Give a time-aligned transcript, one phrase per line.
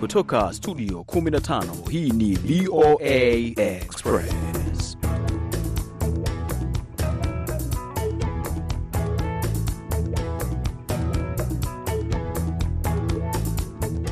[0.00, 3.10] Kutoka studio 15 hii ni VOA
[3.56, 4.96] Express.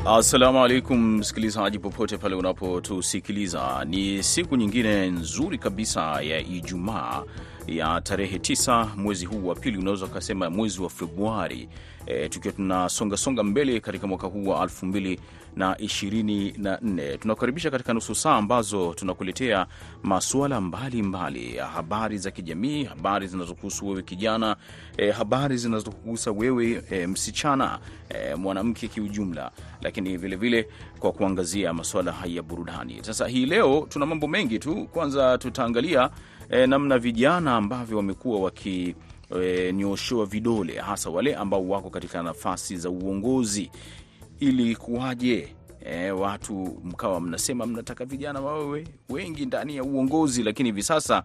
[0.05, 7.23] Assalamu alaikum msikilizaji, popote pale unapotusikiliza, ni siku nyingine nzuri kabisa ya Ijumaa
[7.77, 11.69] ya tarehe tisa mwezi huu wa pili, unaweza ukasema mwezi wa Februari
[12.05, 17.17] e, tukiwa tunasongasonga mbele katika mwaka huu wa 2024.
[17.17, 19.67] Tunakukaribisha katika nusu saa ambazo tunakuletea
[20.03, 24.55] masuala mbalimbali ya habari za kijamii, habari zinazokuhusu wewe kijana,
[24.97, 32.15] e, habari zinazokuhusa wewe e, msichana, e, mwanamke kiujumla, lakini vilevile vile kwa kuangazia masuala
[32.25, 32.97] ya burudani.
[33.01, 34.87] Sasa hii leo tuna mambo mengi tu.
[34.91, 36.09] Kwanza tutaangalia
[36.49, 38.95] e, namna vijana ambavyo wamekuwa waki
[39.41, 43.71] E, nyoshewa vidole hasa wale ambao wako katika nafasi za uongozi.
[44.39, 50.83] Ili kuwaje e, watu mkawa mnasema mnataka vijana wawe wengi ndani ya uongozi, lakini hivi
[50.83, 51.23] sasa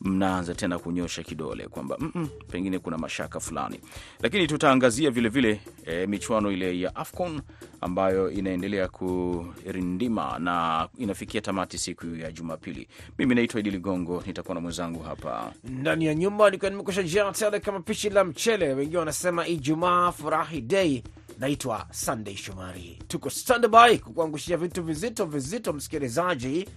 [0.00, 3.80] mnaanza tena kunyosha kidole kwamba mm -mm, pengine kuna mashaka fulani.
[4.20, 7.40] Lakini tutaangazia vilevile e, michuano ile ya AFCON
[7.80, 12.88] ambayo inaendelea kurindima na inafikia tamati siku ya Jumapili.
[13.18, 17.60] Mimi naitwa Idi Ligongo, nitakuwa na mwenzangu hapa ndani ya nyumba, nikiwa nimekusha jaa tele
[17.60, 18.74] kama pishi la mchele.
[18.74, 21.02] Wengine wanasema Ijumaa furahi dei.
[21.38, 26.68] Naitwa Sunday Shomari, tuko standby kukuangushia vitu vizito vizito, msikilizaji.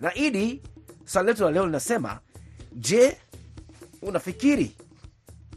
[0.00, 0.62] Na Idi,
[1.04, 2.18] swali letu la leo linasema,
[2.72, 3.16] je,
[4.02, 4.76] unafikiri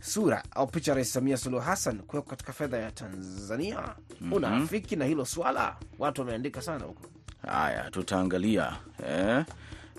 [0.01, 3.81] sura au picha ya Rais Samia Suluhu Hassan kuwekwa katika fedha ya Tanzania,
[4.21, 4.35] mm -hmm.
[4.35, 5.75] Unafiki na hilo swala?
[5.99, 7.01] Watu wameandika sana huko.
[7.47, 9.45] Haya, tutaangalia eh,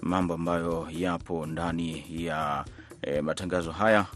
[0.02, 2.64] mambo ambayo yapo ndani ya
[3.02, 4.06] eh, matangazo haya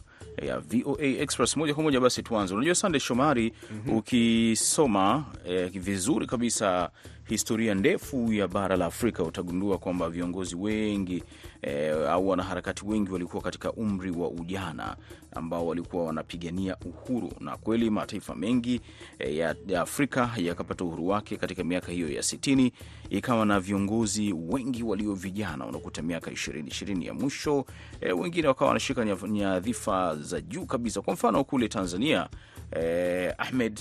[0.43, 2.01] ya VOA Express moja kwa moja.
[2.01, 2.55] Basi tuanze.
[2.55, 3.97] Unajua Sande Shomari, mm -hmm.
[3.99, 6.91] ukisoma eh, vizuri kabisa
[7.35, 11.23] historia ndefu ya bara la Afrika utagundua kwamba viongozi wengi
[11.63, 14.97] e, au wanaharakati wengi walikuwa katika umri wa ujana
[15.35, 18.81] ambao walikuwa wanapigania uhuru, na kweli mataifa mengi
[19.19, 22.73] e, ya, ya Afrika yakapata uhuru wake katika miaka hiyo ya sitini,
[23.11, 27.65] ikawa na viongozi wengi walio vijana, unakuta miaka ishirini ishirini ya mwisho
[28.01, 31.03] e, wengine wakawa wanashika nyadhifa za juu kabisa.
[31.03, 32.29] Kwa mfano kule Tanzania
[32.81, 33.81] e, Ahmed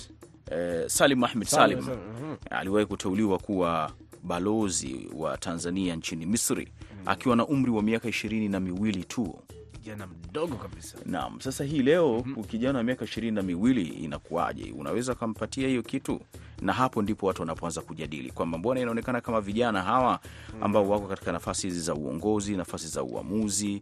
[0.51, 1.99] Eh, Salim Ahmed Salim, Salim.
[1.99, 2.57] Mm -hmm.
[2.57, 3.91] aliwahi kuteuliwa kuwa
[4.23, 6.67] balozi wa Tanzania nchini Misri
[7.05, 9.39] akiwa na umri wa miaka ishirini na miwili tu,
[9.71, 10.97] kijana mdogo kabisa.
[11.05, 12.43] Naam, sasa hii leo mm -hmm.
[12.43, 14.71] kijana wa miaka ishirini na miwili inakuwaje?
[14.77, 16.19] Unaweza kampatia hiyo kitu?
[16.61, 20.19] Na hapo ndipo watu wanapoanza kujadili kwamba mbona inaonekana kama vijana hawa
[20.61, 23.81] ambao wako katika nafasi hizi za uongozi, nafasi za uamuzi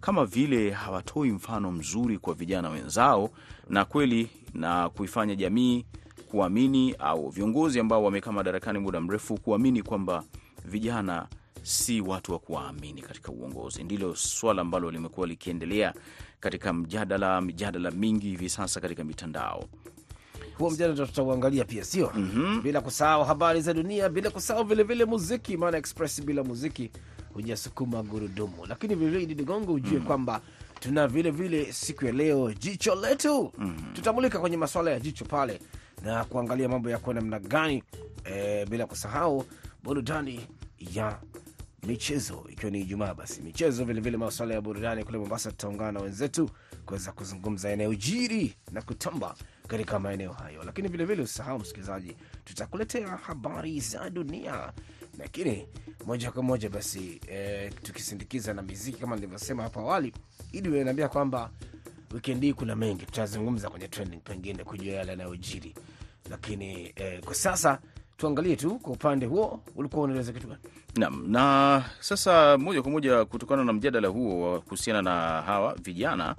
[0.00, 3.30] kama vile hawatoi mfano mzuri kwa vijana wenzao,
[3.68, 5.84] na kweli na kuifanya jamii
[6.30, 10.24] kuamini au viongozi ambao wamekaa madarakani muda mrefu kuamini kwamba
[10.64, 11.28] vijana
[11.62, 13.84] si watu wa kuwaamini katika uongozi.
[13.84, 15.94] Ndilo swala ambalo limekuwa likiendelea
[16.40, 19.64] katika mjadala mijadala mingi hivi sasa katika mitandao.
[20.58, 22.62] Huo mjadala tutauangalia pia, sio mm -hmm.
[22.62, 26.90] bila kusahau habari za dunia, bila kusahau vilevile muziki, maana Express bila muziki
[27.34, 28.66] hujasukuma gurudumu.
[28.68, 30.06] Lakini vilevile Idi Ligongo ujue mm -hmm.
[30.06, 30.40] kwamba
[30.80, 33.92] tuna vilevile siku ya leo jicho letu mm -hmm.
[33.92, 35.60] tutamulika kwenye maswala ya jicho pale
[36.02, 37.82] na kuangalia mambo yako namna gani,
[38.24, 39.44] e, bila kusahau
[39.82, 40.46] burudani
[40.78, 41.20] ya
[41.82, 43.14] michezo, ikiwa ni Ijumaa.
[43.14, 46.50] Basi michezo vilevile, masuala ya burudani kule Mombasa, tutaungana na wenzetu
[46.86, 49.34] kuweza kuzungumza yanayojiri na kutamba
[49.68, 54.72] katika maeneo hayo, lakini vilevile usisahau msikilizaji, tutakuletea habari za dunia,
[55.18, 55.68] lakini
[56.06, 60.12] moja kwa moja basi e, tukisindikiza na miziki kama nilivyosema hapo awali.
[60.52, 61.50] ili naambia kwamba
[62.14, 65.74] wikendi hii kuna mengi tutazungumza kwenye trending, pengine kujua yale yanayojiri,
[66.30, 67.78] lakini eh, kwa sasa
[68.16, 70.60] tuangalie tu kwa upande huo, ulikuwa unaeleza kitu gani?
[70.96, 76.36] Naam, na sasa moja kwa moja kutokana na mjadala huo wa kuhusiana na hawa vijana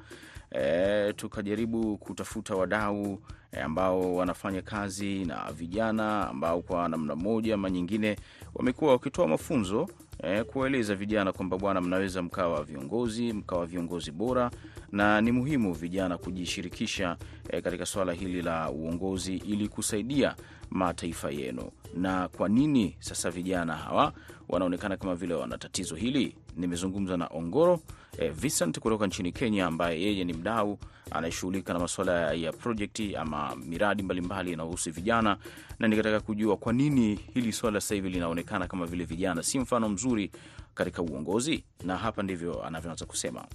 [0.51, 3.21] e, tukajaribu kutafuta wadau
[3.51, 8.15] e, ambao wanafanya kazi na vijana ambao kwa namna moja ama nyingine
[8.55, 9.87] wamekuwa wakitoa mafunzo
[10.23, 14.51] eh, kuwaeleza vijana kwamba bwana, mnaweza mkawa viongozi mkawa viongozi bora
[14.91, 17.17] na ni muhimu vijana kujishirikisha
[17.49, 20.35] eh, katika swala hili la uongozi ili kusaidia
[20.69, 21.71] mataifa yenu.
[21.95, 24.13] Na kwa nini sasa vijana hawa
[24.49, 26.35] wanaonekana kama vile wana tatizo hili?
[26.59, 27.79] Nimezungumza na Ongoro
[28.17, 30.79] eh, Vincent kutoka nchini Kenya, ambaye yeye ni mdau
[31.11, 35.37] anayeshughulika na masuala ya projekti ama miradi mbalimbali inayohusu vijana,
[35.79, 39.89] na nikataka kujua kwa nini hili swala sasa hivi linaonekana kama vile vijana si mfano
[39.89, 40.31] mzuri
[40.75, 43.45] katika uongozi, na hapa ndivyo anavyoanza kusema.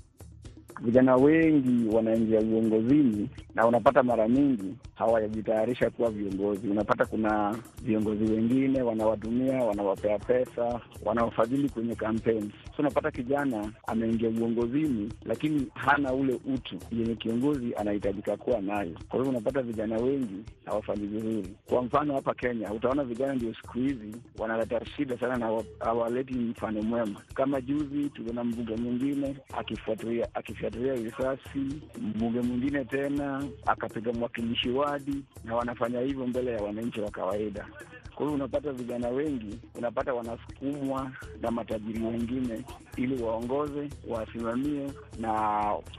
[0.80, 6.68] Vijana wengi wanaingia uongozini na unapata mara nyingi hawajajitayarisha kuwa viongozi.
[6.68, 12.52] Unapata kuna viongozi wengine wanawatumia, wanawapea pesa, wanawafadhili kwenye kampeni.
[12.66, 18.90] So unapata kijana ameingia uongozini, lakini hana ule utu yenye kiongozi anahitajika kuwa nayo.
[19.08, 21.48] Kwa hivyo unapata vijana wengi hawafanyi vizuri.
[21.66, 26.82] Kwa mfano hapa Kenya utaona vijana ndio siku hizi wanaleta shida sana na hawaleti mfano
[26.82, 27.20] mwema.
[27.34, 35.56] Kama juzi tuliona mbunge mwingine akifuatilia akifuatilia risasi, mbunge mwingine tena akapiga mwakilishi wadi, na
[35.56, 37.66] wanafanya hivyo mbele ya wananchi wa kawaida.
[38.14, 42.64] Kwa hiyo unapata vijana wengi unapata wanasukumwa na matajiri wengine
[42.96, 45.30] ili waongoze, wasimamie na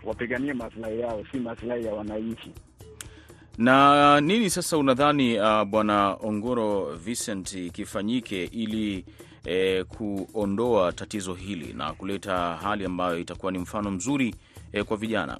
[0.03, 2.51] wapiganie maslahi yao, si maslahi ya wananchi.
[3.57, 9.05] Na nini sasa unadhani uh, Bwana Ongoro Vincent kifanyike ili
[9.45, 14.35] eh, kuondoa tatizo hili na kuleta hali ambayo itakuwa ni mfano mzuri
[14.73, 15.39] eh, kwa vijana?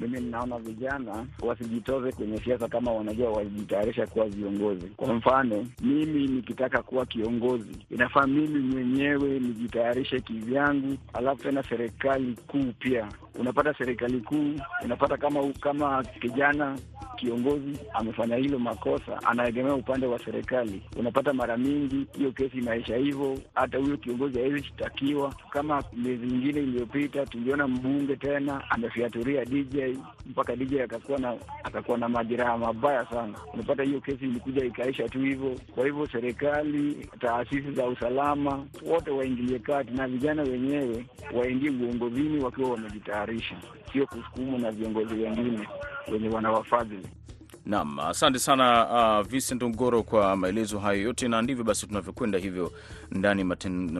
[0.00, 4.86] Mimi ninaona vijana wasijitoze kwenye siasa kama wanajua wajitayarisha kuwa viongozi.
[4.96, 12.72] Kwa mfano, mimi nikitaka kuwa kiongozi, inafaa mimi mwenyewe nijitayarishe kivyangu, alafu tena serikali kuu
[12.78, 13.08] pia.
[13.38, 14.54] Unapata serikali kuu,
[14.84, 16.78] unapata kama kama kijana
[17.16, 20.82] kiongozi amefanya hilo makosa, anaegemea upande wa serikali.
[20.96, 25.34] Unapata mara mingi hiyo kesi inaisha hivyo, hata huyo kiongozi hawezi shtakiwa.
[25.50, 29.76] Kama miezi mingine iliyopita, tuliona mbunge tena amefiaturia DJ
[30.26, 31.34] mpaka DJ akakuwa na
[31.64, 33.38] akakuwa na majeraha mabaya sana.
[33.54, 35.56] Unapata hiyo kesi ilikuja ikaisha tu hivyo.
[35.74, 42.70] Kwa hivyo serikali, taasisi za usalama, wote waingilie kati na vijana wenyewe waingie uongozini wakiwa
[43.20, 43.56] wamejitayarisha,
[43.92, 45.68] sio kusukumwa na viongozi wengine
[46.12, 47.06] wenye wanawafadhili.
[47.66, 48.86] Naam, asante sana
[49.20, 52.72] uh, Vincent Ongoro kwa maelezo hayo yote, na ndivyo basi tunavyokwenda hivyo
[53.10, 53.44] ndani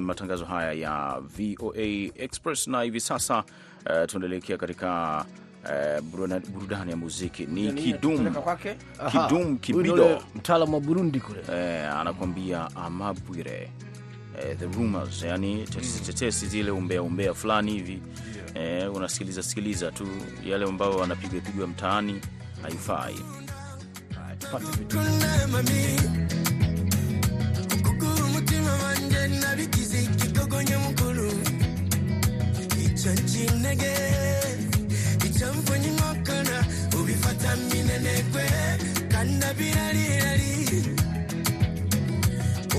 [0.01, 1.83] matangazo haya ya VOA
[2.15, 5.25] Express, na hivi sasa uh, tunaelekea katika
[5.65, 7.47] uh, burudani, burudani ya muziki.
[7.47, 8.35] Ni Kidum.
[9.11, 11.41] Kidum Kibido, mtaalamu wa Burundi kule.
[11.41, 13.71] Uh, anakuambia Amabwire
[14.35, 18.03] uh, the rumors, yani tetesi tetesi zile umbea umbea fulani hivi
[18.57, 20.09] uh, unasikiliza sikiliza tu
[20.45, 22.21] yale ambayo wanapigwapigwa mtaani,
[22.63, 23.17] haifai.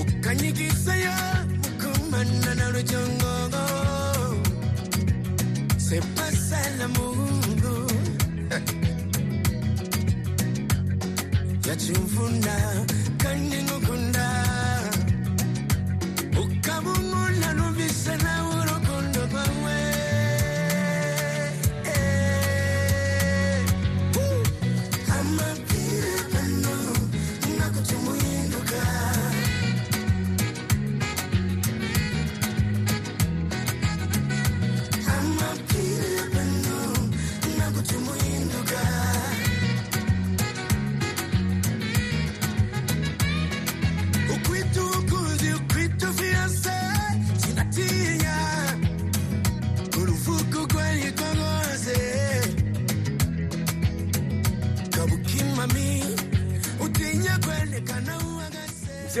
[0.00, 1.12] Ukanyigisayo
[1.62, 3.62] mukumana na rujongogo
[5.92, 7.86] se pasa el mundo.
[11.64, 12.56] Ya triunfo na
[13.22, 13.76] kaningo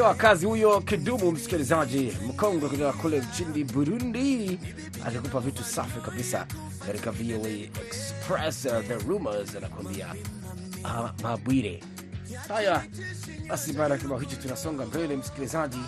[0.18, 4.58] wakazi huyo Kidumu, msikilizaji mkongwe kutoka kule nchini Burundi,
[5.06, 6.46] akikupa vitu safi kabisa
[6.86, 8.64] katika VOA Express.
[8.64, 10.14] Uh, the rumors anakuambia
[10.84, 11.82] uh, Mabwire.
[12.48, 12.84] Haya
[13.48, 15.80] basi, baada ya kibao hicho tunasonga mbele msikilizaji,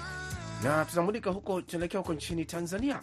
[0.65, 3.01] na tunamulika huko, tunaelekea huko nchini Tanzania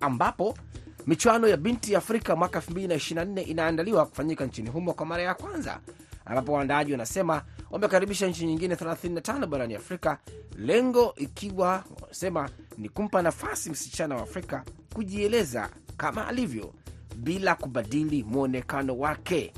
[0.00, 0.58] ambapo
[1.06, 5.80] michuano ya binti ya Afrika mwaka 2024 inaandaliwa kufanyika nchini humo kwa mara ya kwanza,
[6.26, 7.42] ambapo waandaaji wanasema
[7.74, 10.18] wamekaribisha nchi nyingine 35 barani Afrika,
[10.58, 14.64] lengo ikiwa wanasema ni kumpa nafasi msichana wa Afrika
[14.94, 16.74] kujieleza kama alivyo
[17.16, 19.52] bila kubadili mwonekano wake.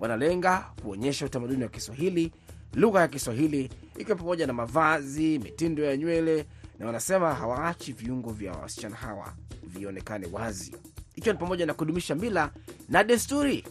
[0.00, 2.32] Wanalenga kuonyesha utamaduni wa Kiswahili,
[2.74, 6.46] lugha ya Kiswahili ikiwa pamoja na mavazi, mitindo ya nywele,
[6.78, 10.74] na wanasema hawaachi viungo vya wasichana hawa vionekane wazi,
[11.16, 12.50] ikiwa ni pamoja na kudumisha mila
[12.88, 13.64] na desturi.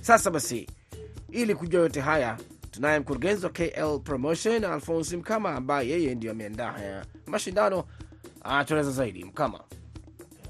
[0.00, 0.66] Sasa basi,
[1.30, 2.38] ili kujua yote haya
[2.80, 7.84] tunaye mkurugenzi wa KL Promotion Alfonsi Mkama ambaye yeye ndio ameandaa haya mashindano.
[8.42, 9.60] atueleza zaidi Mkama.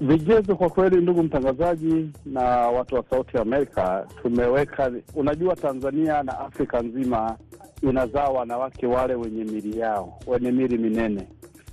[0.01, 4.91] Vigezo kwa kweli, ndugu mtangazaji na watu wa Sauti Amerika, tumeweka.
[5.15, 7.37] Unajua, Tanzania na Afrika nzima
[7.83, 11.27] inazaa wanawake wale wenye mili yao, wenye mili minene,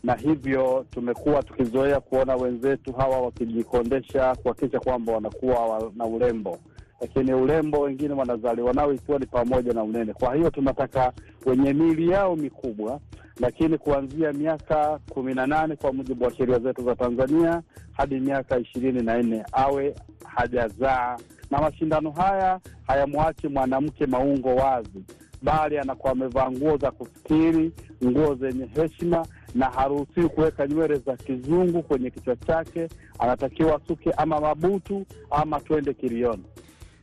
[0.05, 6.59] na hivyo tumekuwa tukizoea kuona wenzetu hawa wakijikondesha kuhakikisha kwamba wanakuwa na urembo,
[7.01, 10.13] lakini urembo wengine wanazaliwa nao ikiwa ni pamoja na unene.
[10.13, 11.13] Kwa hiyo tunataka
[11.47, 13.01] wenye miili yao mikubwa,
[13.41, 17.63] lakini kuanzia miaka kumi na nane kwa mujibu wa sheria zetu za Tanzania
[17.93, 21.17] hadi miaka ishirini na nne awe hajazaa,
[21.51, 25.05] na mashindano haya hayamwachi mwanamke maungo wazi,
[25.43, 27.73] bali anakuwa amevaa nguo za kustiri,
[28.05, 32.89] nguo zenye heshima na haruhusiwi kuweka nywele za kizungu kwenye kichwa chake.
[33.19, 36.45] Anatakiwa suke ama mabutu ama twende kilioni.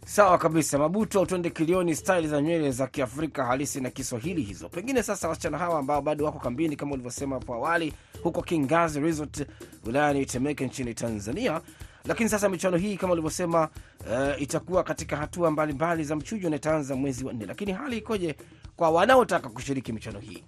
[0.08, 4.70] Sawa kabisa, Mabuto, twende kilioni, style za nywele za Kiafrika halisi na Kiswahili hizo.
[4.70, 7.94] Pengine sasa wasichana hawa ambao bado wako kambini kama ulivyosema hapo awali,
[8.24, 9.46] huko Kingazi Resort
[9.86, 11.62] wilayani Temeke nchini Tanzania,
[12.06, 13.70] lakini sasa michuano hii kama ulivyosema,
[14.00, 17.46] uh, itakuwa katika hatua mbalimbali mbali za mchujo na itaanza mwezi wa nne.
[17.46, 18.36] Lakini hali ikoje
[18.76, 20.44] kwa wanaotaka kushiriki michuano hii?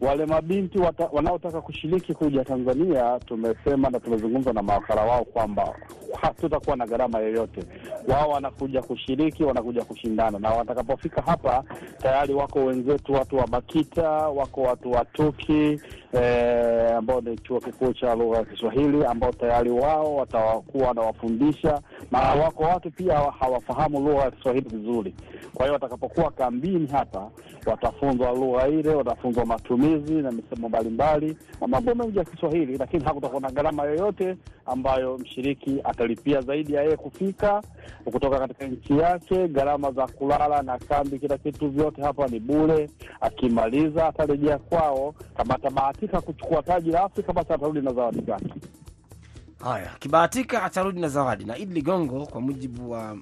[0.00, 0.78] Wale mabinti
[1.12, 5.74] wanaotaka kushiriki kuja Tanzania, tumesema na tumezungumza na mawakala wao kwamba
[6.20, 7.60] hatutakuwa na gharama yoyote.
[8.08, 11.64] Wao wanakuja kushiriki, wanakuja kushindana, na watakapofika hapa
[12.02, 15.80] tayari wako wenzetu, watu wa BAKITA, wako watu wa TUKI
[16.12, 22.18] eh, ambao ni chuo kikuu cha lugha ya Kiswahili, ambao tayari wao watakuwa wanawafundisha, na
[22.20, 25.14] wako watu pia hawafahamu lugha ya Kiswahili vizuri.
[25.54, 27.30] Kwa hiyo watakapokuwa kambini hapa
[27.66, 33.40] watafunzwa lugha ile, watafunzwa matumizi na misemo mbalimbali na mambo mengi ya Kiswahili, lakini hakutakuwa
[33.40, 37.62] na gharama yoyote ambayo mshiriki atalipia zaidi ya yeye kufika
[38.04, 39.48] kutoka katika nchi yake.
[39.48, 42.90] Gharama za kulala na kambi, kila kitu, vyote hapa ni bure.
[43.20, 45.14] Akimaliza atarejea kwao.
[45.36, 48.54] Kama atabahatika kuchukua taji la Afrika, basi atarudi na zawadi zake.
[49.64, 51.44] Haya, akibahatika atarudi na zawadi.
[51.44, 53.16] Na Idi Ligongo, kwa mujibu wa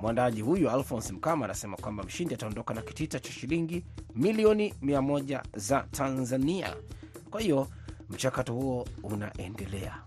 [0.00, 5.42] mwandaji huyu Alphonse Mkama, anasema kwamba mshindi ataondoka na kitita cha shilingi milioni mia moja
[5.54, 6.76] za Tanzania.
[7.30, 7.68] Kwa hiyo
[8.10, 10.02] mchakato huo unaendelea,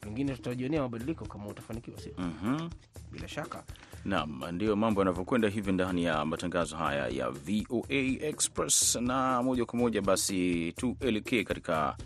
[0.00, 2.12] pengine tutajionea mabadiliko kama utafanikiwa, sio?
[2.18, 2.68] Mhm.
[3.12, 3.62] Bila shaka
[4.04, 7.94] nam, ndiyo mambo yanavyokwenda hivi ndani ya matangazo haya ya VOA
[8.28, 11.96] Express, na moja kwa moja basi tuelekee katika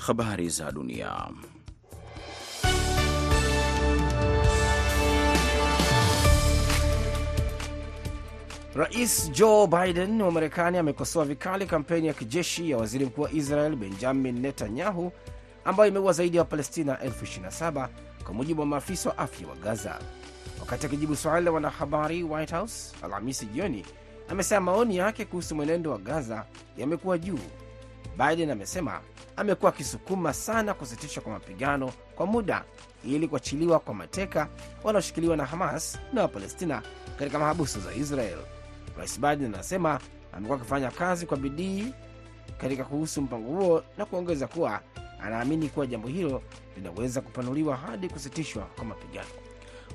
[0.00, 1.26] habari za dunia.
[8.74, 13.76] Rais Joe Biden wa Marekani amekosoa vikali kampeni ya kijeshi ya waziri mkuu wa Israel
[13.76, 15.12] Benjamin Netanyahu
[15.64, 17.88] ambayo imeua zaidi ya Wapalestina elfu 27
[18.24, 19.98] kwa mujibu wa maafisa wa afya wa Gaza.
[20.60, 23.84] Wakati akijibu swali la wanahabari White House Alhamisi jioni,
[24.28, 26.44] amesema maoni yake kuhusu mwenendo wa Gaza
[26.76, 27.38] yamekuwa juu.
[28.18, 29.00] Biden amesema
[29.36, 32.64] amekuwa akisukuma sana kusitishwa kwa mapigano kwa muda
[33.04, 34.48] ili kuachiliwa kwa mateka
[34.84, 36.82] wanaoshikiliwa na Hamas na Wapalestina
[37.18, 38.38] katika mahabusu za Israel.
[39.00, 40.00] Rais Biden anasema
[40.32, 41.86] amekuwa akifanya kazi kwa bidii
[42.58, 44.80] katika kuhusu mpango huo na kuongeza kuwa
[45.22, 46.42] anaamini kuwa jambo hilo
[46.76, 49.28] linaweza kupanuliwa hadi kusitishwa kwa mapigano.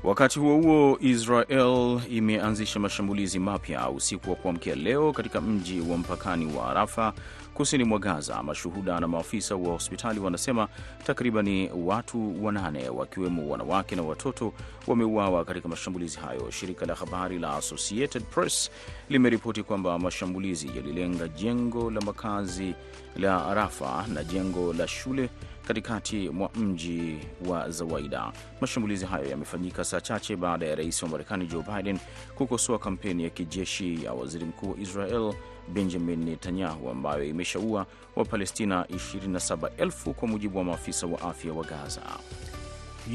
[0.04, 6.56] Wakati huo huo, Israel imeanzisha mashambulizi mapya usiku wa kuamkia leo katika mji wa mpakani
[6.58, 7.14] wa Rafa
[7.56, 8.44] kusini mwa Gaza.
[8.44, 10.68] Mashuhuda na maafisa wa hospitali wanasema
[11.06, 14.54] takribani watu wanane wakiwemo wanawake na watoto
[14.88, 16.52] wameuawa katika mashambulizi hayo.
[16.52, 18.72] Shirika la habari la Associated Press
[19.10, 22.74] limeripoti kwamba mashambulizi yalilenga jengo la makazi
[23.16, 25.30] la Rafa na jengo la shule
[25.68, 28.32] katikati mwa mji wa Zawaida.
[28.62, 32.00] Mashambulizi hayo yamefanyika saa chache baada ya rais wa Marekani Joe Biden
[32.36, 35.34] kukosoa kampeni ya kijeshi ya waziri mkuu wa Israel
[35.68, 42.02] Benjamin Netanyahu ambayo imeshaua Wapalestina 27,000 kwa mujibu wa maafisa wa afya wa Gaza.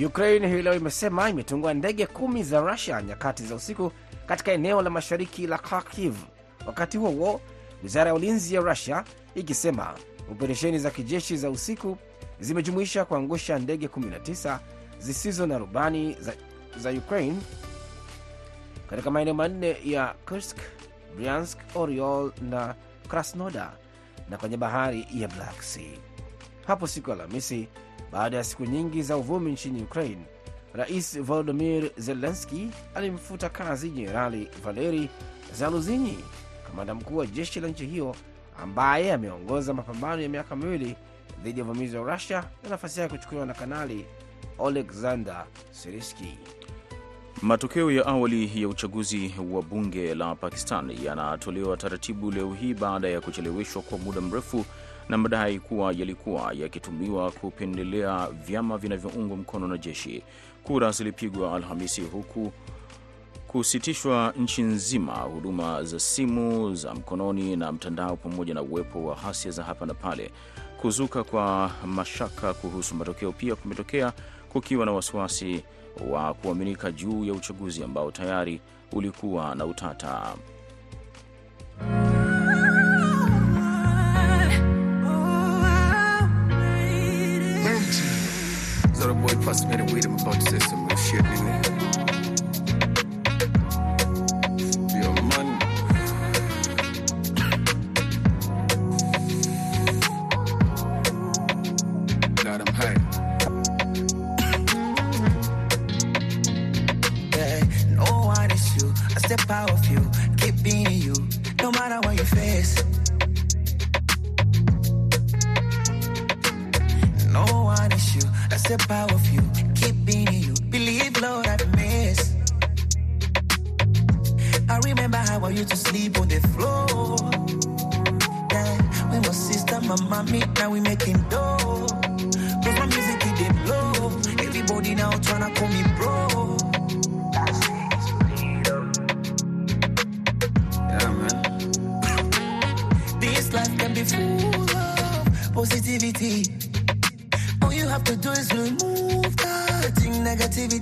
[0.06, 3.92] Ukraine hii leo imesema imetungua ndege kumi za Rusia nyakati za usiku
[4.26, 6.14] katika eneo la mashariki la Kharkiv.
[6.66, 7.40] Wakati huo huo,
[7.82, 9.04] wizara ya ulinzi ya Rusia
[9.34, 9.94] ikisema
[10.30, 11.98] operesheni za kijeshi za usiku
[12.40, 14.58] zimejumuisha kuangusha ndege 19
[14.98, 16.34] zisizo na rubani za,
[16.78, 17.36] za Ukraine
[18.90, 20.56] katika maeneo manne ya Kursk,
[21.16, 22.74] Bryansk, Oriol na
[23.08, 23.72] Krasnodar
[24.30, 25.98] na kwenye bahari ya Black Sea.
[26.66, 27.68] Hapo siku ya Alhamisi,
[28.12, 30.22] baada ya siku nyingi za uvumi nchini Ukraine,
[30.74, 35.08] Rais Volodymyr Zelensky alimfuta kazi Jenerali Valeri
[35.54, 36.18] Zaluzinyi,
[36.66, 38.16] kamanda mkuu wa jeshi la nchi hiyo
[38.62, 40.96] ambaye ameongoza mapambano ya miaka miwili
[41.42, 44.06] dhidi ya uvamizi wa Rusia na nafasi yake kuchukuliwa na Kanali
[44.58, 46.38] Oleksandr Siriski.
[47.42, 53.20] Matokeo ya awali ya uchaguzi wa bunge la Pakistan yanatolewa taratibu leo hii baada ya
[53.20, 54.64] kucheleweshwa kwa muda mrefu
[55.08, 60.22] na madai kuwa yalikuwa yakitumiwa kupendelea vyama vinavyoungwa mkono na jeshi.
[60.64, 62.52] Kura zilipigwa Alhamisi huku
[63.48, 69.50] kusitishwa nchi nzima huduma za simu za mkononi na mtandao, pamoja na uwepo wa ghasia
[69.50, 70.30] za hapa na pale.
[70.80, 74.12] Kuzuka kwa mashaka kuhusu matokeo pia kumetokea
[74.48, 75.62] kukiwa na wasiwasi
[76.10, 78.60] wa kuaminika juu ya uchaguzi ambao tayari
[78.92, 80.34] ulikuwa na utata.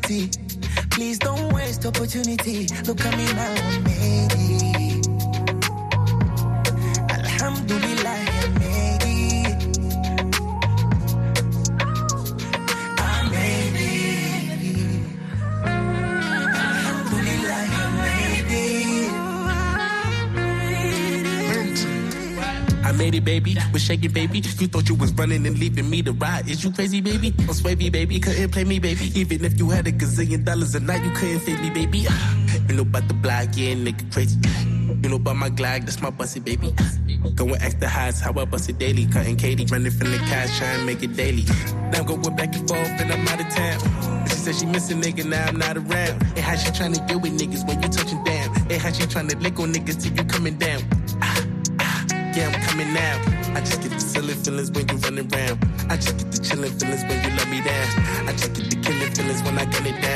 [0.09, 2.67] Please don't waste opportunity.
[2.87, 4.78] Look at me now, I made it.
[23.11, 23.57] Made baby.
[23.73, 24.39] Was shaking, baby.
[24.39, 26.49] You thought you was running and leaving me to ride.
[26.49, 27.35] Is you crazy, baby?
[27.41, 28.21] I'm swavy, baby.
[28.21, 29.11] Couldn't play me, baby.
[29.19, 32.07] Even if you had a gazillion dollars a night, you couldn't fade me, baby.
[32.69, 34.39] You know about the block, yeah, nigga crazy.
[35.03, 36.75] You know about my glide, that's my bussy, baby.
[37.35, 39.07] Going extra highs, how I bust it daily.
[39.07, 41.45] Cutting Katie, running from the cash, trying to make it daily.
[41.93, 44.27] Now I'm going back and forth, and I'm out of town.
[44.29, 46.23] She said she miss a nigga, now I'm not around.
[46.23, 48.57] And how she trying to deal with niggas when you touching down?
[48.71, 50.83] And how she trying to lick on niggas till you coming down?
[51.23, 51.45] Ah,
[52.39, 53.15] yeah, I'm coming now.
[53.57, 55.59] I just get the silly feelings when you running around.
[55.91, 58.29] I just get the chilling feelings when you let me down.
[58.29, 60.09] I just get the killing feelings when I gun it down.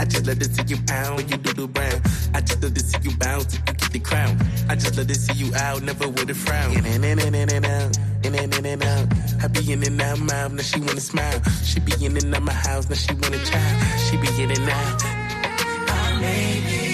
[0.00, 2.00] I just let it see you pound when you do the brown.
[2.34, 4.36] I just let it see you bounce till you get the crown.
[4.68, 6.72] I just let it see you out, never with a frown.
[6.72, 9.06] In and in and in and out, in and in and out.
[9.42, 11.40] I be in and out mouth, now she wanna smile.
[11.62, 14.00] She be in and out my house, now she want a child.
[14.06, 15.04] She be in and out.
[15.04, 16.89] I made it.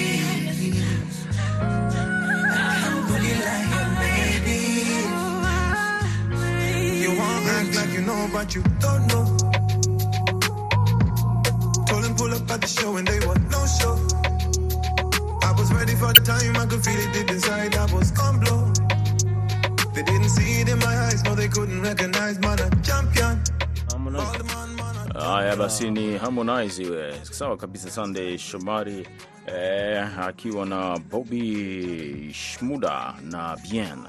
[8.27, 9.25] Know, but you don't know.
[11.85, 13.95] Told them pull up at the show and they were no show.
[15.43, 18.39] I was ready for the time, I could feel it deep inside, I was gon'
[18.39, 18.71] blow.
[19.93, 23.41] They didn't see it in my eyes, no, they couldn't recognize a champion.
[23.99, 24.57] Man, a-
[25.19, 27.13] Haya basi, ni Harmonize we.
[27.23, 29.07] Sawa kabisa, Sunday Shomari
[29.47, 34.05] eh, akiwa na Bobby Shmuda na Bien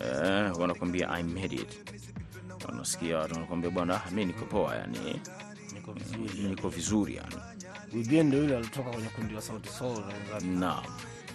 [0.00, 2.03] eh, wanakuambia I made it.
[2.72, 5.20] Unasikia watu wanakuambia bwana, mi niko poa, yani
[5.74, 6.42] Niko vizuri.
[6.48, 7.36] niko vizuri yani.
[7.92, 10.02] Wigendo yule alitoka kwenye kundi la Sauti Sol
[10.40, 10.40] na.
[10.60, 10.84] Naam,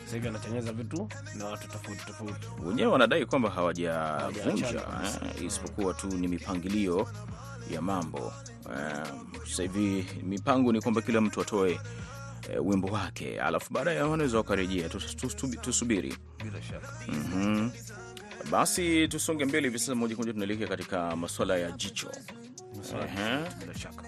[0.06, 2.48] Sasa hivi anatengeneza vitu na watu tofauti tofauti.
[2.66, 7.08] wenyewe wanadai kwamba hawajavunja eh, isipokuwa tu ni mipangilio
[7.72, 8.34] ya mambo
[8.78, 9.04] eh,
[9.50, 11.72] sasa hivi mipango ni kwamba kila mtu atoe
[12.52, 14.88] eh, wimbo wake, alafu baadaye wanaweza wakarejea.
[14.88, 16.18] Tus- tus- tus- Tusubiri.
[16.44, 16.94] Bila shaka.
[17.08, 17.70] Mhm.
[18.52, 22.12] Basi tusonge mbele hivi sasa, moja kwa moja tunaelekea katika masuala ya jicho.
[23.60, 24.04] Bila shaka.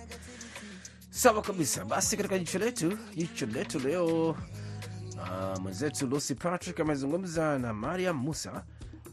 [1.10, 1.86] Sawa kabisa.
[1.86, 8.64] Basi katika jicho letu, jicho letu leo uh, mwenzetu Lucy Patrick amezungumza na Mariam Musa,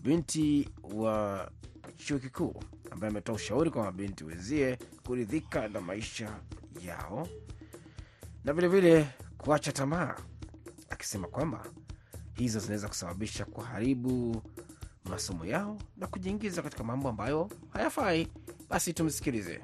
[0.03, 1.51] binti wa
[1.97, 6.31] chuo kikuu, ambaye ametoa ushauri kwa mabinti wenzie kuridhika na maisha
[6.87, 7.29] yao
[8.45, 10.15] na vilevile kuacha tamaa,
[10.91, 11.67] akisema kwamba
[12.35, 14.43] hizo zinaweza kusababisha kuharibu
[15.09, 18.29] masomo yao na kujiingiza katika mambo ambayo hayafai.
[18.71, 19.61] Basi tumsikilize.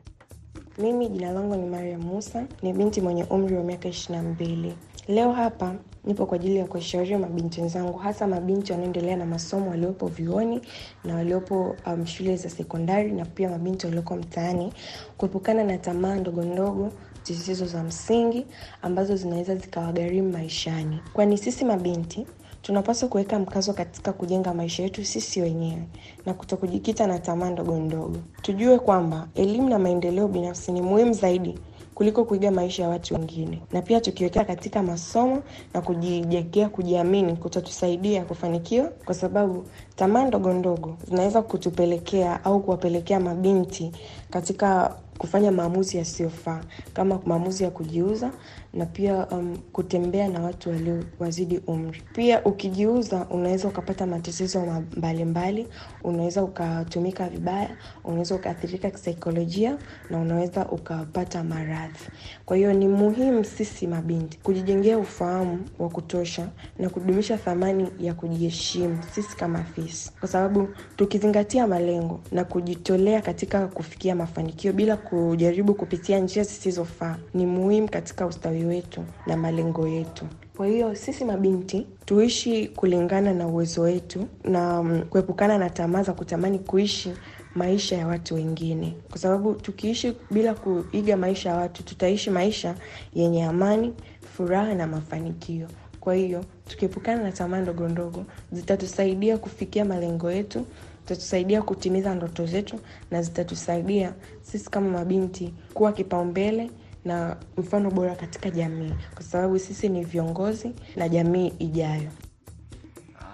[0.78, 4.74] Mimi jina langu ni Mariam Musa, ni binti mwenye umri wa miaka ishirini na mbili.
[5.08, 10.06] Leo hapa nipo kwa ajili ya kuwashauri mabinti wenzangu, hasa mabinti wanaoendelea na masomo waliopo
[10.06, 10.60] vyuoni
[11.04, 14.72] na waliopo um, shule za sekondari na pia mabinti walioko mtaani,
[15.16, 16.92] kuepukana na tamaa ndogo ndogo
[17.24, 18.46] zisizo za msingi
[18.82, 22.26] ambazo zinaweza zikawagharimu maishani, kwani sisi mabinti
[22.64, 25.82] tunapaswa kuweka mkazo katika kujenga maisha yetu sisi wenyewe
[26.26, 28.16] na kutokujikita na tamaa ndogo ndogo.
[28.42, 31.58] Tujue kwamba elimu na maendeleo binafsi ni muhimu zaidi
[31.94, 35.42] kuliko kuiga maisha ya watu wengine, na pia tukiwekea katika masomo
[35.74, 39.64] na kujijengea kujiamini kutatusaidia kufanikiwa, kwa sababu
[39.96, 43.92] tamaa ndogo ndogo zinaweza kutupelekea au kuwapelekea mabinti
[44.30, 46.60] katika kufanya maamuzi yasiyofaa
[46.92, 48.30] kama maamuzi ya kujiuza
[48.74, 52.02] na pia um, kutembea na watu waliowazidi umri.
[52.14, 55.66] Pia ukijiuza, unaweza ukapata matatizo mbalimbali,
[56.04, 59.78] unaweza ukatumika vibaya, unaweza ukaathirika kisaikolojia
[60.10, 61.98] na unaweza ukapata maradhi.
[62.46, 66.48] Kwa hiyo ni muhimu sisi mabinti kujijengea ufahamu wa kutosha
[66.78, 73.66] na kudumisha thamani ya kujiheshimu sisi kama fisi, kwa sababu tukizingatia malengo na kujitolea katika
[73.66, 80.24] kufikia mafanikio bila kujaribu kupitia njia zisizofaa, ni muhimu katika ustawi wetu na malengo yetu.
[80.56, 86.12] Kwa hiyo sisi mabinti tuishi kulingana na uwezo wetu na um, kuepukana na tamaa za
[86.12, 87.12] kutamani kuishi
[87.54, 92.74] maisha ya watu wengine, kwa sababu tukiishi bila kuiga maisha ya watu, tutaishi maisha
[93.14, 93.92] yenye amani,
[94.36, 95.68] furaha na mafanikio.
[96.00, 100.66] Kwa hiyo tukiepukana na tamaa ndogo ndogo, zitatusaidia kufikia malengo yetu,
[101.08, 106.70] zitatusaidia kutimiza ndoto zetu, na zitatusaidia sisi kama mabinti kuwa kipaumbele
[107.04, 112.10] na mfano bora katika jamii, kwa sababu sisi ni viongozi na jamii ijayo.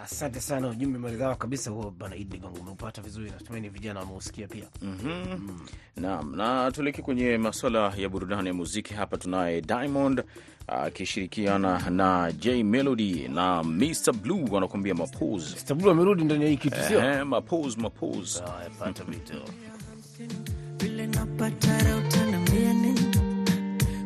[0.04, 3.30] Asante sana, ujumbe maridhawa kabisa huo bana Idi Ligongo, umeupata vizuri.
[3.30, 4.64] Natumaini vijana wameusikia pia.
[4.82, 5.60] mm-hmm.
[5.96, 8.94] Naam, na tuelekee kwenye maswala ya burudani ya muziki.
[8.94, 10.22] Hapa tunaye Diamond
[10.70, 15.56] akishirikiana na J Melody na Mr Blue wanakuambia mapose.
[15.68, 18.42] Mr Blue amerudi ndani ya hii kitu, sio Eh, mapose mapose.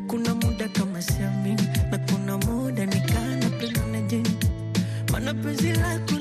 [0.07, 4.29] Kuna muda kama siamini na kuna muda nikana napenda na jini,
[5.11, 6.15] maana penzi lako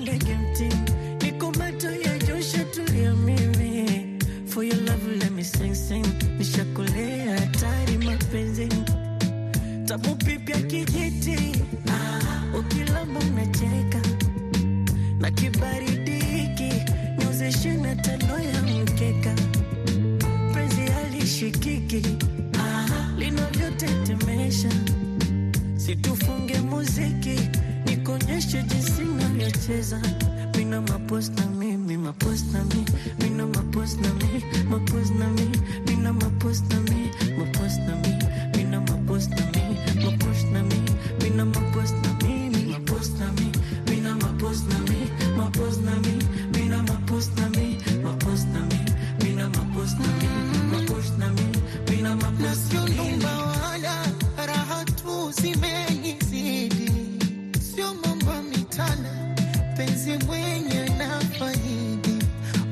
[59.75, 62.19] mpenzi mwenye nafaidi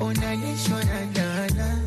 [0.00, 1.78] onalishwa na dana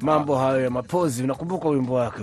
[0.00, 2.22] Mambo hayo ya mapozi, unakumbuka wimbo wake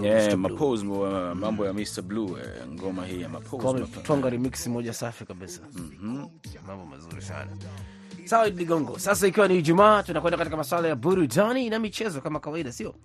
[1.35, 5.61] mambo ya Mr Blue eh, ngoma hii ya mapozi, twanga remix moja safi kabisa.
[5.73, 6.27] mm -hmm.
[6.67, 7.51] Mambo mazuri sana.
[8.25, 8.99] Sawa, Idi Ligongo.
[8.99, 12.95] Sasa ikiwa ni Ijumaa, tunakwenda katika masuala ya burudani na michezo kama kawaida, sio?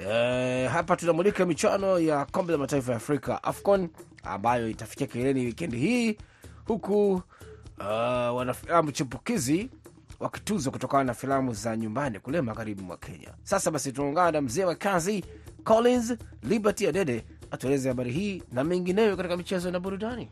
[0.00, 3.88] Eh, hapa tunamulika michuano ya kombe la mataifa ya Afrika AFCON
[4.22, 6.16] ambayo itafikia kileleni wikendi hii
[6.66, 7.12] huku
[7.78, 7.84] uh,
[8.36, 9.70] wanafilamu chipukizi
[10.20, 13.28] wakituzwa kutokana na filamu za nyumbani kule magharibi mwa Kenya.
[13.42, 15.24] Sasa basi tunaungana na mzee wa kazi
[15.64, 20.28] Collins Liberty Adede atueleze habari hii na mengineyo katika michezo na burudani.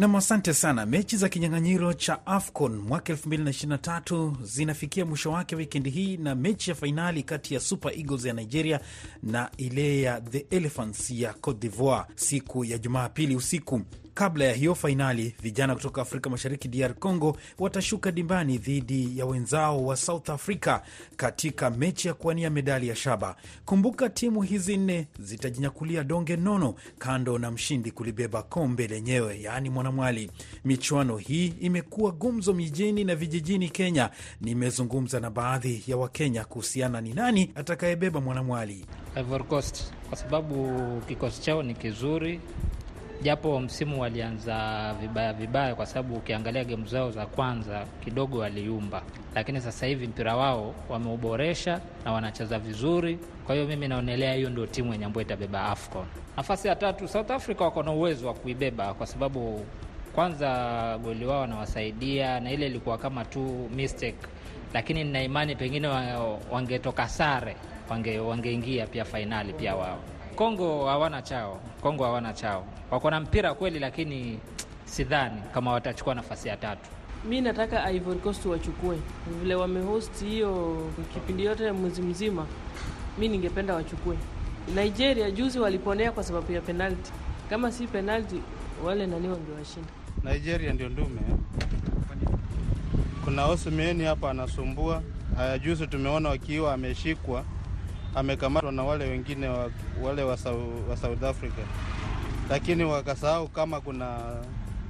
[0.00, 0.86] Nam, asante sana.
[0.86, 6.76] Mechi za kinyang'anyiro cha AFCON mwaka 2023 zinafikia mwisho wake wikendi hii na mechi ya
[6.76, 8.80] fainali kati ya Super Eagles ya Nigeria
[9.22, 13.80] na ile ya The Elephants ya Cote d'Ivoire siku ya Jumapili usiku.
[14.20, 19.86] Kabla ya hiyo fainali, vijana kutoka Afrika Mashariki, DR Congo, watashuka dimbani dhidi ya wenzao
[19.86, 20.80] wa South Africa
[21.16, 23.36] katika mechi ya kuwania medali ya shaba.
[23.64, 30.30] Kumbuka timu hizi nne zitajinyakulia donge nono, kando na mshindi kulibeba kombe lenyewe, yaani mwanamwali.
[30.64, 34.10] Michuano hii imekuwa gumzo mijini na vijijini Kenya.
[34.40, 38.86] Nimezungumza na baadhi ya Wakenya kuhusiana ni nani atakayebeba mwanamwali.
[40.08, 40.66] Kwa sababu
[41.08, 42.40] kikosi chao ni kizuri,
[43.22, 49.02] japo msimu walianza vibaya vibaya, kwa sababu ukiangalia gemu zao za kwanza kidogo waliumba,
[49.34, 53.18] lakini sasa hivi mpira wao wameuboresha na wanacheza vizuri.
[53.46, 56.04] Kwa hiyo mimi naonelea hiyo ndio timu yenye ambayo itabeba AFCON.
[56.36, 59.66] Nafasi ya tatu, South Africa wako na uwezo wa kuibeba kwa sababu
[60.14, 64.26] kwanza goli wao wanawasaidia, na ile ilikuwa kama tu mistake,
[64.74, 65.88] lakini nina imani pengine
[66.50, 67.56] wangetoka sare
[67.90, 69.98] wange wangeingia pia fainali pia wao.
[70.40, 74.38] Kongo hawana chao, Kongo hawana chao, wako na mpira kweli, lakini
[74.84, 76.88] sidhani kama watachukua nafasi ya tatu.
[77.28, 78.96] Mi nataka Ivory Coast wachukue
[79.40, 80.76] vile wamehost hiyo
[81.14, 82.46] kipindi yote mwezi mzima.
[83.18, 84.16] Mi ningependa wachukue.
[84.74, 87.12] Nigeria juzi waliponea kwa sababu ya penalti.
[87.50, 88.40] Kama si penalti,
[88.84, 89.88] wale nani wangewashinda.
[90.24, 91.20] Nigeria ndio ndume.
[93.24, 95.02] Kuna Osimhen hapa anasumbua.
[95.36, 97.44] Haya, juzi tumeona wakiwa ameshikwa,
[98.14, 99.70] amekamatwa na wale wengine wa,
[100.02, 101.62] wale wa, Sau- wa South Africa,
[102.50, 104.18] lakini wakasahau kama kuna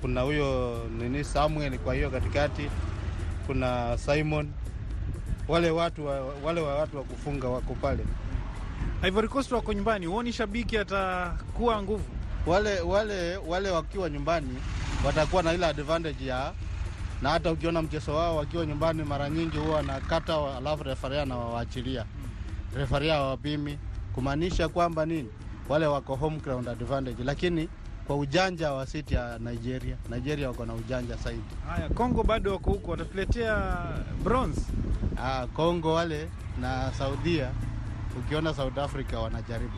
[0.01, 2.71] kuna huyo nini Samuel, kwa hiyo katikati
[3.47, 4.49] kuna Simon,
[5.49, 8.05] wale watu wa, wale wa watu wa kufunga wako pale.
[9.03, 12.05] Ivory Coast wako nyumbani, huoni shabiki atakuwa nguvu?
[12.47, 14.57] wale wale wale wakiwa nyumbani
[15.07, 16.53] watakuwa na ile advantage ya
[17.23, 22.05] na hata ukiona mchezo wao wakiwa nyumbani mara nyingi huwa wanakata wa- alafu refaria anawaachilia
[22.77, 23.79] refaria hawapimi
[24.15, 25.29] kumaanisha kwamba nini?
[25.69, 27.69] Wale wako home ground advantage lakini
[28.07, 31.43] kwa ujanja wa siti ya nigeria nigeria wako na ujanja zaidi.
[31.69, 33.77] Haya, Kongo bado wako huko, watatuletea
[34.25, 34.61] bronze.
[35.23, 36.29] ah, congo wale
[36.61, 37.51] na saudia
[38.19, 39.73] ukiona south africa wanajaribu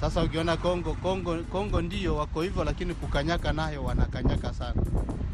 [0.00, 4.82] sasa ukiona Kongo, Kongo, Kongo ndio wako hivyo, lakini kukanyaka nayo wanakanyaka sana.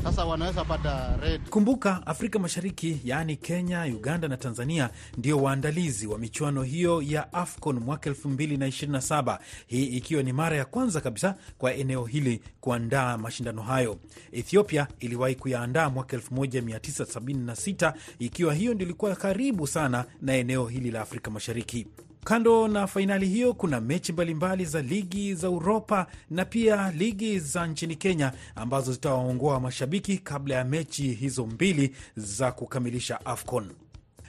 [0.05, 1.41] Sasa wanaweza pata red.
[1.51, 7.79] Kumbuka Afrika Mashariki, yaani Kenya, Uganda na Tanzania ndio waandalizi wa michuano hiyo ya AFCON
[7.79, 13.99] mwaka 2027, hii ikiwa ni mara ya kwanza kabisa kwa eneo hili kuandaa mashindano hayo.
[14.33, 21.01] Ethiopia iliwahi kuyaandaa mwaka 1976, ikiwa hiyo ndio ilikuwa karibu sana na eneo hili la
[21.01, 21.87] Afrika Mashariki.
[22.25, 27.67] Kando na fainali hiyo kuna mechi mbalimbali za ligi za Uropa na pia ligi za
[27.67, 33.71] nchini Kenya ambazo zitawaongoa mashabiki kabla ya mechi hizo mbili za kukamilisha AFCON.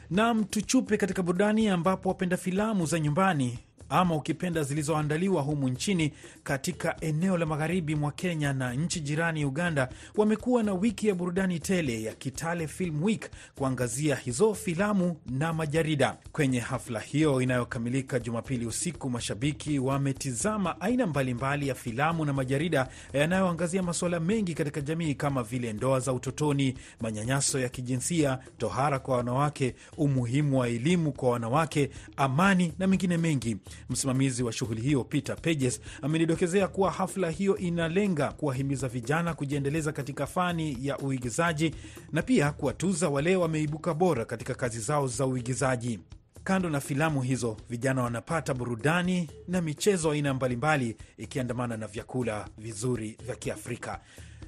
[0.09, 3.59] Nam, tuchupe katika burudani ambapo wapenda filamu za nyumbani
[3.93, 9.89] ama ukipenda zilizoandaliwa humu nchini katika eneo la magharibi mwa Kenya na nchi jirani Uganda
[10.15, 16.17] wamekuwa na wiki ya burudani tele ya Kitale Film Week kuangazia hizo filamu na majarida.
[16.31, 23.83] Kwenye hafla hiyo inayokamilika Jumapili usiku, mashabiki wametizama aina mbalimbali ya filamu na majarida yanayoangazia
[23.83, 29.75] masuala mengi katika jamii kama vile ndoa za utotoni, manyanyaso ya kijinsia, tohara kwa wanawake,
[29.97, 33.57] umuhimu wa elimu kwa wanawake, amani na mengine mengi.
[33.89, 40.27] Msimamizi wa shughuli hiyo Peter Pages amenidokezea kuwa hafla hiyo inalenga kuwahimiza vijana kujiendeleza katika
[40.27, 41.75] fani ya uigizaji
[42.11, 45.99] na pia kuwatuza wale wameibuka bora katika kazi zao za uigizaji.
[46.43, 53.17] Kando na filamu hizo, vijana wanapata burudani na michezo aina mbalimbali, ikiandamana na vyakula vizuri
[53.25, 53.99] vya Kiafrika.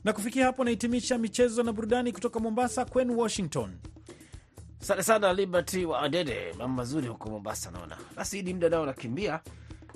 [0.04, 3.70] Na kufikia hapo nahitimisha michezo na burudani kutoka Mombasa kwenu Washington.
[4.82, 7.98] Asante sana Liberty wa Adede, mambo mazuri huko Mombasa naona.
[8.16, 9.40] Basi hidi muda nao nakimbia,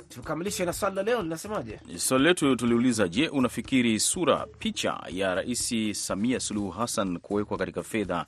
[0.10, 1.80] tukamilishe na swali la leo linasemaje?
[1.98, 5.74] Swali letu tuliuliza, je, unafikiri sura picha ya Rais
[6.08, 8.26] Samia Suluhu Hassan kuwekwa katika fedha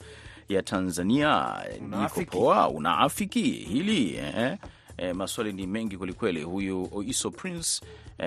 [0.49, 1.55] ya Tanzania
[1.89, 2.69] niko poa?
[2.69, 4.57] Unaafiki hili eh?
[4.97, 6.43] Eh, maswali ni mengi kwelikweli.
[6.43, 7.81] Huyu Oiso Prince
[8.19, 8.25] e,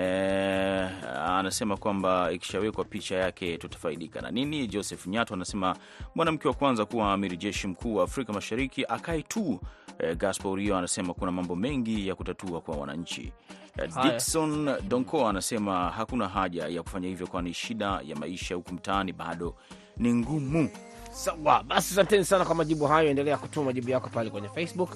[1.27, 4.67] anasema kwamba ikishawekwa picha yake tutafaidika na nini.
[4.67, 5.75] Joseph Nyato anasema
[6.15, 9.59] mwanamke wa kwanza kuwa amiri jeshi mkuu wa Afrika Mashariki akae tu.
[9.99, 13.31] E, Gaspar Rio anasema kuna mambo mengi ya kutatua kwa wananchi.
[14.03, 19.55] Dikson Donko anasema hakuna haja ya kufanya hivyo, kwani shida ya maisha huku mtaani bado
[19.97, 20.69] ni ngumu.
[21.11, 23.09] Sawa, basi asanteni sana kwa majibu hayo.
[23.09, 24.89] Endelea kutuma majibu yako pale kwenye Facebook.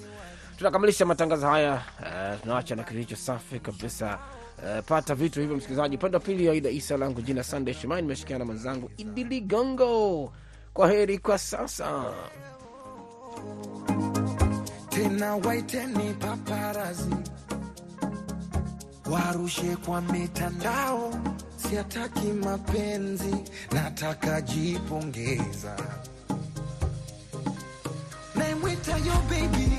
[0.60, 4.20] Tunakamilisha matangazo haya, uh, tunaacha na kilicho safi kabisa.
[4.58, 5.96] Uh, pata vitu hivyo, msikilizaji.
[5.96, 10.34] Upande wa pili, Aida Isa langu jina Sandey Shimai, nimeshikiana na mwenzangu Idi Ligongo.
[10.74, 12.04] Kwa heri kwa sasa.
[14.90, 17.16] tena waiteni paparazi
[19.12, 21.14] warushe kwa mitandao
[21.56, 23.36] siataki mapenzi
[23.72, 25.76] nataka jipongeza
[28.36, 29.79] naimwita yo baby